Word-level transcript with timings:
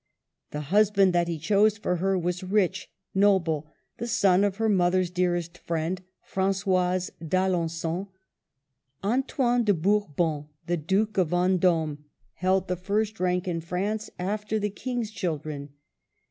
The 0.49 0.61
husband 0.73 1.13
that 1.13 1.27
he 1.27 1.37
chose 1.37 1.77
for 1.77 1.97
her 1.97 2.17
was 2.17 2.43
rich, 2.43 2.89
noble, 3.13 3.71
the 3.99 4.07
son 4.07 4.43
of 4.43 4.55
her 4.55 4.67
mother's 4.67 5.11
dearest 5.11 5.59
friend, 5.59 6.01
Fran^oise 6.27 7.11
d'Alengon. 7.23 8.07
Antoine 9.03 9.63
de 9.63 9.75
Bourbon, 9.75 10.47
the 10.65 10.77
Duke 10.77 11.19
of 11.19 11.27
Vendome, 11.29 11.99
held 12.33 12.67
the 12.67 12.75
first 12.75 13.19
rank 13.19 13.47
in 13.47 13.57
THE 13.59 13.63
END. 13.63 13.63
303 13.63 13.69
France, 13.87 14.09
after 14.17 14.57
the 14.57 14.71
King's 14.71 15.11
children. 15.11 15.69